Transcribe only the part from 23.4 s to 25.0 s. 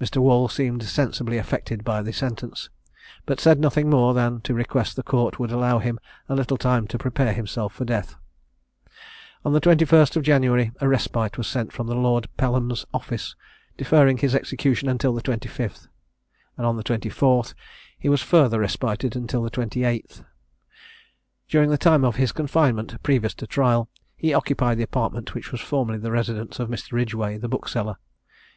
trial, he occupied the